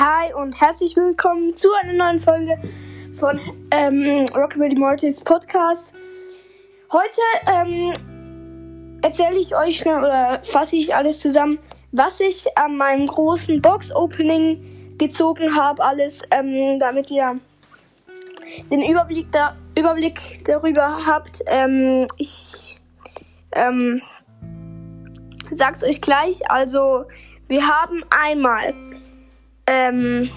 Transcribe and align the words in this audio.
Hi 0.00 0.32
und 0.32 0.58
herzlich 0.58 0.96
willkommen 0.96 1.54
zu 1.58 1.68
einer 1.82 1.92
neuen 1.92 2.20
Folge 2.20 2.58
von 3.16 3.38
ähm, 3.70 4.24
Rockabilly 4.34 4.74
Mortis 4.74 5.20
Podcast. 5.20 5.92
Heute 6.90 7.20
ähm, 7.46 7.92
erzähle 9.02 9.38
ich 9.38 9.54
euch 9.54 9.76
schnell 9.76 9.98
oder 9.98 10.40
fasse 10.42 10.76
ich 10.76 10.94
alles 10.94 11.20
zusammen, 11.20 11.58
was 11.92 12.18
ich 12.20 12.46
an 12.56 12.78
meinem 12.78 13.08
großen 13.08 13.60
Box-Opening 13.60 14.96
gezogen 14.96 15.54
habe, 15.54 15.84
alles, 15.84 16.22
ähm, 16.30 16.80
damit 16.80 17.10
ihr 17.10 17.38
den 18.70 18.82
Überblick, 18.82 19.30
da, 19.32 19.54
Überblick 19.78 20.42
darüber 20.46 21.04
habt. 21.04 21.42
Ähm, 21.46 22.06
ich 22.16 22.80
ähm, 23.52 24.00
sag's 25.50 25.84
euch 25.84 26.00
gleich. 26.00 26.50
Also, 26.50 27.04
wir 27.48 27.68
haben 27.68 28.02
einmal 28.08 28.72
ähm, 29.70 30.28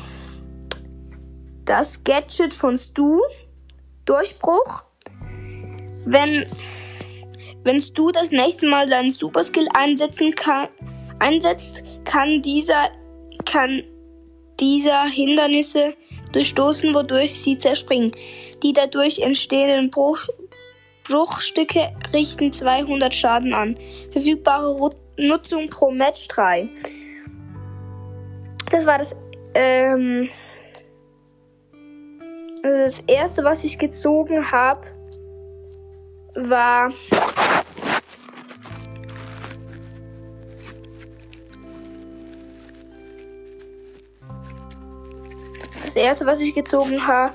das 1.66 2.04
Gadget 2.04 2.54
von 2.54 2.78
Stu. 2.78 3.20
Durchbruch. 4.06 4.84
Wenn, 6.06 6.46
wenn 7.64 7.80
Stu 7.82 8.12
das 8.12 8.32
nächste 8.32 8.68
Mal 8.68 8.88
seinen 8.88 9.12
Superskill 9.12 9.68
einsetzen 9.74 10.36
kann, 10.36 10.68
einsetzt, 11.20 11.84
kann 12.04 12.42
dieser, 12.42 12.90
kann 13.46 13.84
dieser 14.60 15.06
Hindernisse 15.06 15.96
durchstoßen, 16.34 16.94
wodurch 16.94 17.34
sie 17.34 17.58
zerspringen. 17.58 18.12
Die 18.62 18.74
dadurch 18.74 19.20
entstehenden 19.20 19.90
Bruch, 19.90 20.20
Bruchstücke 21.06 21.96
richten 22.14 22.52
200 22.52 23.16
Schaden 23.16 23.54
an. 23.54 23.78
Verfügbare 24.12 24.92
Nutzung 25.18 25.70
pro 25.70 25.92
Match 25.92 26.28
3. 26.28 26.68
Das 28.70 28.86
war 28.86 28.98
das 28.98 29.16
ähm, 29.54 30.30
also 32.64 32.78
das 32.80 33.00
erste, 33.08 33.44
was 33.44 33.64
ich 33.64 33.78
gezogen 33.78 34.52
habe, 34.52 34.88
war 36.36 36.92
das 45.84 45.96
erste, 45.96 46.26
was 46.26 46.42
ich 46.42 46.56
gezogen 46.56 47.06
ha 47.06 47.32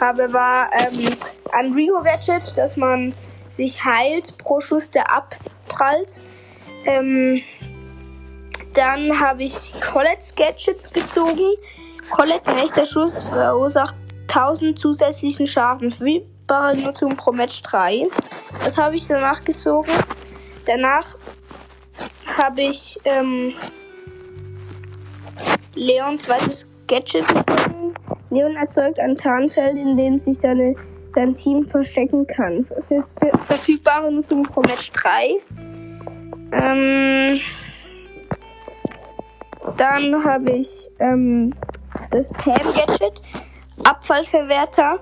habe, 0.00 0.32
war 0.32 0.70
ähm, 0.72 1.10
ein 1.52 1.72
Rigo 1.74 2.02
Gadget, 2.02 2.56
dass 2.56 2.76
man 2.76 3.12
sich 3.56 3.84
heilt 3.84 4.38
pro 4.38 4.60
Schuss, 4.60 4.90
der 4.90 5.10
abprallt. 5.10 6.20
Ähm, 6.84 7.42
dann 8.78 9.18
habe 9.18 9.42
ich 9.42 9.74
Colette's 9.80 10.32
Gadget 10.36 10.94
gezogen. 10.94 11.56
Colette 12.10 12.52
nächster 12.54 12.86
Schuss 12.86 13.24
verursacht 13.24 13.96
1000 14.28 14.78
zusätzlichen 14.78 15.48
Schaden. 15.48 15.90
Verfügbare 15.90 16.76
Nutzung 16.76 17.16
pro 17.16 17.32
Match 17.32 17.60
3. 17.64 18.06
Das 18.64 18.78
habe 18.78 18.94
ich 18.94 19.08
danach 19.08 19.42
gezogen. 19.42 19.90
Danach 20.64 21.16
habe 22.38 22.60
ich 22.60 23.00
ähm, 23.04 23.52
Leon 25.74 26.20
zweites 26.20 26.64
Gadget 26.86 27.26
gezogen. 27.26 27.94
Leon 28.30 28.54
erzeugt 28.54 29.00
ein 29.00 29.16
Tarnfeld, 29.16 29.76
in 29.76 29.96
dem 29.96 30.20
sich 30.20 30.38
seine, 30.38 30.76
sein 31.08 31.34
Team 31.34 31.66
verstecken 31.66 32.28
kann. 32.28 32.64
Ver 32.86 33.04
ver 33.18 33.38
verfügbare 33.38 34.12
Nutzung 34.12 34.44
pro 34.44 34.60
Match 34.60 34.92
3. 34.92 35.34
Ähm, 36.52 37.40
dann 39.76 40.24
habe 40.24 40.52
ich 40.52 40.90
ähm, 40.98 41.54
das 42.10 42.28
Pam-Gadget, 42.30 43.22
Abfallverwerter. 43.84 45.00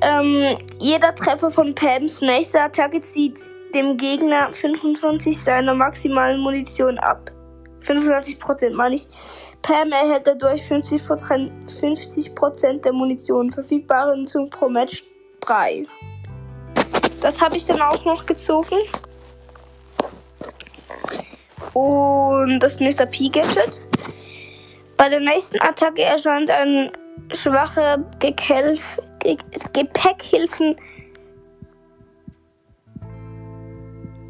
Ähm, 0.00 0.58
jeder 0.78 1.14
Treffer 1.14 1.50
von 1.50 1.74
Pams 1.74 2.20
nächster 2.20 2.64
Attacke 2.64 3.00
zieht 3.00 3.38
dem 3.74 3.96
Gegner 3.96 4.52
25 4.52 5.38
seiner 5.38 5.74
maximalen 5.74 6.40
Munition 6.40 6.98
ab. 6.98 7.30
25% 7.82 8.74
meine 8.74 8.96
ich. 8.96 9.08
Pam 9.62 9.92
erhält 9.92 10.26
dadurch 10.26 10.62
50%, 10.62 11.50
50 11.78 12.34
der 12.84 12.92
Munition. 12.92 13.50
Verfügbare 13.50 14.16
Nutzung 14.16 14.50
pro 14.50 14.68
Match 14.68 15.04
3. 15.40 15.86
Das 17.20 17.40
habe 17.40 17.56
ich 17.56 17.64
dann 17.66 17.80
auch 17.80 18.04
noch 18.04 18.26
gezogen 18.26 18.76
und 21.74 22.60
das 22.60 22.80
Mr. 22.80 23.06
P 23.06 23.28
Gadget. 23.28 23.80
Bei 24.96 25.08
der 25.08 25.20
nächsten 25.20 25.60
Attacke 25.60 26.02
erscheint 26.02 26.50
ein 26.50 26.90
schwacher 27.32 27.98
Gekelf 28.20 29.00
Ge 29.20 29.36
Gepäckhilfen 29.72 30.76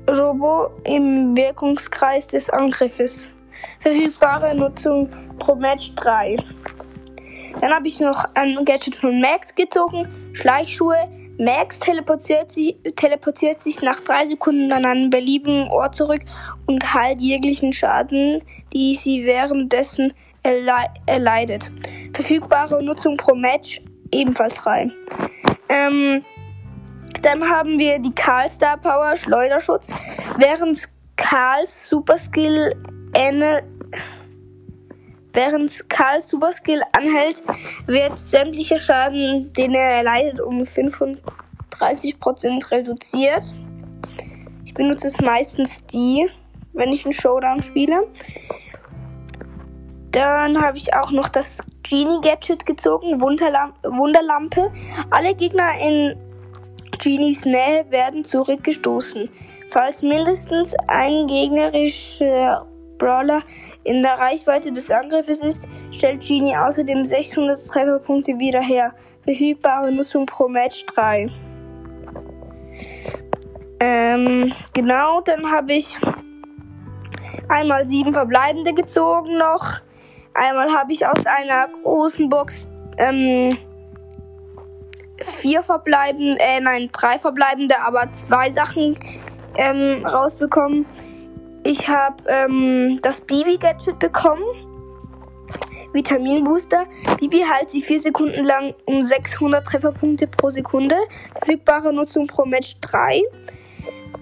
Robo 0.08 0.70
im 0.84 1.34
Wirkungskreis 1.36 2.26
des 2.26 2.50
Angriffes. 2.50 3.28
Verfügbare 3.80 4.54
Nutzung 4.54 5.08
pro 5.38 5.54
Match 5.54 5.94
3. 5.96 6.36
Dann 7.60 7.72
habe 7.72 7.88
ich 7.88 8.00
noch 8.00 8.24
ein 8.34 8.64
Gadget 8.64 8.96
von 8.96 9.20
Max 9.20 9.54
gezogen. 9.54 10.08
Schleichschuhe 10.34 11.08
Max 11.38 11.80
teleportiert 11.80 12.52
sich, 12.52 12.76
teleportiert 12.96 13.60
sich 13.60 13.82
nach 13.82 14.00
drei 14.00 14.26
Sekunden 14.26 14.72
an 14.72 14.84
einen 14.84 15.10
beliebigen 15.10 15.68
Ort 15.68 15.96
zurück 15.96 16.22
und 16.66 16.94
heilt 16.94 17.20
jeglichen 17.20 17.72
Schaden, 17.72 18.42
die 18.72 18.94
sie 18.94 19.24
währenddessen 19.24 20.12
erle 20.42 20.88
erleidet. 21.06 21.70
Verfügbare 22.14 22.82
Nutzung 22.82 23.16
pro 23.16 23.34
Match 23.34 23.82
ebenfalls 24.12 24.54
drei. 24.56 24.90
Ähm, 25.68 26.24
dann 27.22 27.48
haben 27.48 27.78
wir 27.78 27.98
die 27.98 28.14
Karl 28.14 28.48
Star 28.48 28.76
Power 28.76 29.16
Schleuderschutz. 29.16 29.92
Während 30.38 30.88
Karls 31.16 31.88
Superskill 31.88 32.72
Skill 33.14 33.62
Während 35.34 35.90
Karls 35.90 36.28
Superskill 36.28 36.82
anhält, 36.92 37.42
wird 37.86 38.18
sämtlicher 38.18 38.78
Schaden, 38.78 39.52
den 39.52 39.74
er 39.74 39.96
erleidet, 39.96 40.40
um 40.40 40.62
35% 40.62 42.70
reduziert. 42.70 43.52
Ich 44.64 44.74
benutze 44.74 45.08
es 45.08 45.20
meistens 45.20 45.84
die, 45.86 46.28
wenn 46.72 46.92
ich 46.92 47.04
einen 47.04 47.14
Showdown 47.14 47.62
spiele. 47.62 48.06
Dann 50.12 50.60
habe 50.60 50.78
ich 50.78 50.94
auch 50.94 51.10
noch 51.10 51.28
das 51.28 51.58
Genie 51.82 52.20
Gadget 52.22 52.64
gezogen, 52.64 53.20
Wunderlam 53.20 53.74
Wunderlampe. 53.82 54.70
Alle 55.10 55.34
Gegner 55.34 55.76
in 55.80 56.14
Genies 56.98 57.44
Nähe 57.44 57.84
werden 57.90 58.24
zurückgestoßen. 58.24 59.28
Falls 59.70 60.02
mindestens 60.02 60.76
ein 60.86 61.26
gegnerischer 61.26 62.64
Brawler 62.98 63.42
in 63.84 64.02
der 64.02 64.18
Reichweite 64.18 64.72
des 64.72 64.90
Angriffes 64.90 65.42
ist, 65.42 65.66
stellt 65.90 66.26
Genie 66.26 66.56
außerdem 66.56 67.04
600 67.04 67.66
Trefferpunkte 67.66 68.38
wieder 68.38 68.60
her. 68.60 68.94
Verfügbare 69.24 69.90
Nutzung 69.90 70.26
pro 70.26 70.48
Match 70.48 70.84
3. 70.86 71.28
Ähm, 73.80 74.52
genau, 74.72 75.20
dann 75.22 75.50
habe 75.50 75.74
ich 75.74 75.98
einmal 77.48 77.86
sieben 77.86 78.12
verbleibende 78.12 78.72
gezogen 78.72 79.38
noch. 79.38 79.80
Einmal 80.34 80.72
habe 80.72 80.92
ich 80.92 81.06
aus 81.06 81.26
einer 81.26 81.68
großen 81.82 82.28
Box 82.28 82.68
ähm, 82.98 83.48
vier 85.22 85.62
verbleibende, 85.62 86.38
äh, 86.40 86.60
nein, 86.60 86.90
drei 86.92 87.18
verbleibende, 87.18 87.80
aber 87.80 88.12
zwei 88.14 88.50
Sachen 88.50 88.98
ähm, 89.56 90.04
rausbekommen. 90.04 90.86
Ich 91.64 91.88
habe 91.88 92.22
ähm, 92.28 92.98
das 93.00 93.22
Bibi-Gadget 93.22 93.98
bekommen. 93.98 94.44
Vitaminbooster. 95.94 96.84
Bibi 97.18 97.42
heilt 97.42 97.70
sich 97.70 97.86
4 97.86 98.00
Sekunden 98.00 98.44
lang 98.44 98.74
um 98.84 99.02
600 99.02 99.64
Trefferpunkte 99.66 100.26
pro 100.26 100.50
Sekunde. 100.50 100.96
Verfügbare 101.38 101.94
Nutzung 101.94 102.26
pro 102.26 102.44
Match 102.44 102.76
3. 102.82 103.22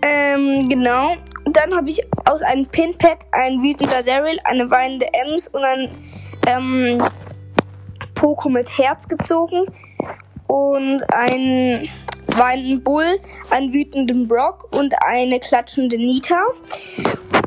Ähm, 0.02 0.68
genau. 0.68 1.16
Dann 1.46 1.74
habe 1.74 1.90
ich 1.90 2.00
aus 2.26 2.42
einem 2.42 2.66
Pinpack 2.66 3.26
ein 3.32 3.60
wütender 3.60 4.04
Daryl, 4.04 4.38
eine 4.44 4.70
weinende 4.70 5.08
Ems 5.12 5.48
und 5.48 5.64
ein 5.64 5.90
ähm, 6.46 7.02
Poco 8.14 8.48
mit 8.48 8.78
Herz 8.78 9.08
gezogen. 9.08 9.66
Und 10.46 11.02
ein 11.08 11.88
weinenden 12.36 12.82
Bull, 12.82 13.18
einen 13.50 13.72
wütenden 13.72 14.28
Brock 14.28 14.68
und 14.76 14.94
eine 15.00 15.40
klatschende 15.40 15.96
Nita. 15.96 16.40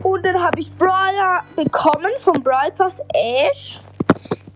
Und 0.05 0.23
dann 0.23 0.39
habe 0.39 0.59
ich 0.59 0.71
Brawler 0.77 1.43
bekommen 1.55 2.11
vom 2.19 2.43
Brawl 2.43 2.71
Pass 2.77 3.01
Ash. 3.11 3.81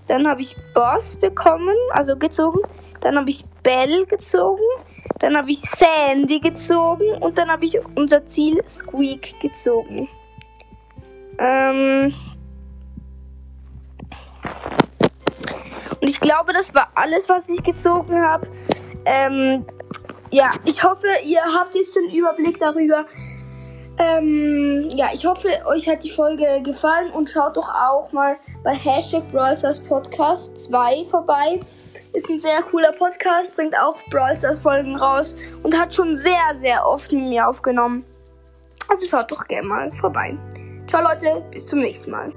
Dann 0.05 0.27
habe 0.27 0.41
ich 0.41 0.55
Boss 0.75 1.15
bekommen, 1.15 1.75
also 1.89 2.15
gezogen. 2.15 2.59
Dann 3.01 3.17
habe 3.17 3.31
ich 3.31 3.45
Bell 3.63 4.05
gezogen. 4.05 4.61
Dann 5.17 5.35
habe 5.35 5.49
ich 5.49 5.59
Sandy 5.59 6.39
gezogen. 6.39 7.13
Und 7.19 7.39
dann 7.39 7.49
habe 7.49 7.65
ich 7.65 7.79
unser 7.95 8.27
Ziel 8.27 8.61
Squeak 8.67 9.39
gezogen. 9.41 10.07
Ähm. 11.39 12.13
Und 15.99 16.07
ich 16.07 16.19
glaube, 16.19 16.53
das 16.53 16.75
war 16.75 16.91
alles, 16.93 17.27
was 17.27 17.49
ich 17.49 17.63
gezogen 17.63 18.21
habe. 18.21 18.47
Ähm, 19.03 19.65
ja, 20.29 20.51
ich 20.63 20.83
hoffe, 20.83 21.07
ihr 21.25 21.41
habt 21.41 21.73
jetzt 21.73 21.95
den 21.95 22.15
Überblick 22.15 22.59
darüber. 22.59 23.07
Ähm, 24.01 24.87
ja, 24.93 25.09
ich 25.13 25.25
hoffe, 25.25 25.49
euch 25.65 25.89
hat 25.89 26.05
die 26.05 26.09
Folge 26.09 26.61
gefallen 26.63 27.11
und 27.11 27.29
schaut 27.29 27.57
doch 27.57 27.69
auch 27.69 28.13
mal 28.13 28.37
bei 28.63 28.73
Hashtag 28.73 29.29
Brawl 29.29 29.55
Podcast 29.89 30.57
2 30.57 31.03
vorbei. 31.03 31.59
Ist 32.13 32.29
ein 32.29 32.37
sehr 32.39 32.63
cooler 32.63 32.93
Podcast, 32.93 33.57
bringt 33.57 33.77
auch 33.77 34.01
Brawl 34.09 34.37
Stars 34.37 34.59
Folgen 34.59 34.95
raus 34.95 35.35
und 35.63 35.77
hat 35.77 35.93
schon 35.93 36.15
sehr, 36.15 36.55
sehr 36.55 36.87
oft 36.87 37.11
mit 37.11 37.25
mir 37.25 37.47
aufgenommen. 37.47 38.05
Also 38.87 39.05
schaut 39.05 39.31
doch 39.31 39.45
gerne 39.45 39.67
mal 39.67 39.91
vorbei. 39.91 40.37
Ciao 40.87 41.03
Leute, 41.03 41.43
bis 41.51 41.67
zum 41.67 41.79
nächsten 41.79 42.11
Mal. 42.11 42.33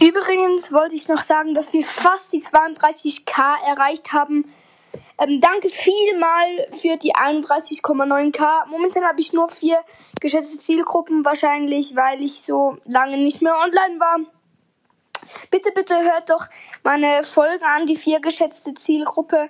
Übrigens 0.00 0.72
wollte 0.72 0.94
ich 0.94 1.08
noch 1.08 1.22
sagen, 1.22 1.54
dass 1.54 1.72
wir 1.72 1.84
fast 1.84 2.32
die 2.32 2.42
32k 2.42 3.66
erreicht 3.66 4.12
haben. 4.12 4.44
Ähm, 5.18 5.40
danke 5.40 5.68
vielmal 5.68 6.68
für 6.72 6.96
die 6.96 7.14
31,9k. 7.14 8.66
Momentan 8.66 9.04
habe 9.04 9.20
ich 9.20 9.32
nur 9.32 9.48
vier 9.48 9.78
geschätzte 10.20 10.58
Zielgruppen, 10.58 11.24
wahrscheinlich, 11.24 11.94
weil 11.94 12.22
ich 12.22 12.42
so 12.42 12.78
lange 12.84 13.16
nicht 13.18 13.40
mehr 13.40 13.56
online 13.56 14.00
war. 14.00 14.18
Bitte, 15.50 15.70
bitte 15.72 15.96
hört 16.02 16.30
doch 16.30 16.46
meine 16.82 17.22
Folgen 17.22 17.64
an, 17.64 17.86
die 17.86 17.96
vier 17.96 18.20
geschätzte 18.20 18.74
Zielgruppe. 18.74 19.48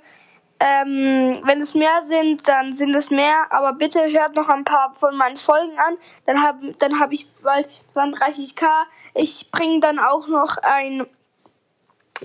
Ähm, 0.60 1.40
wenn 1.44 1.60
es 1.60 1.74
mehr 1.74 2.00
sind, 2.02 2.46
dann 2.46 2.74
sind 2.74 2.94
es 2.94 3.10
mehr, 3.10 3.46
aber 3.50 3.72
bitte 3.72 4.00
hört 4.12 4.36
noch 4.36 4.48
ein 4.48 4.64
paar 4.64 4.94
von 5.00 5.16
meinen 5.16 5.36
Folgen 5.36 5.76
an. 5.78 5.96
Dann 6.26 6.42
habe 6.42 6.72
dann 6.78 7.00
hab 7.00 7.12
ich 7.12 7.28
bald 7.42 7.68
32k. 7.92 8.66
Ich 9.14 9.50
bringe 9.50 9.80
dann 9.80 9.98
auch 9.98 10.28
noch 10.28 10.58
ein 10.62 11.06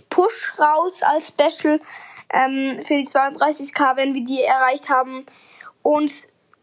Push 0.09 0.53
raus 0.59 1.01
als 1.03 1.29
Special 1.29 1.79
ähm, 2.33 2.81
für 2.83 2.95
die 2.95 3.07
32k, 3.07 3.95
wenn 3.95 4.13
wir 4.13 4.23
die 4.23 4.41
erreicht 4.43 4.89
haben. 4.89 5.25
Und 5.81 6.11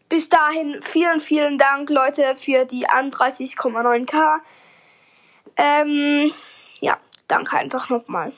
bis 0.09 0.29
dahin 0.29 0.81
vielen, 0.81 1.19
vielen 1.19 1.57
Dank, 1.57 1.89
Leute, 1.89 2.35
für 2.37 2.65
die 2.65 2.87
31,9k. 2.87 4.39
Ähm, 5.57 6.31
ja, 6.79 6.97
danke 7.27 7.57
einfach 7.57 7.89
nochmal. 7.89 8.33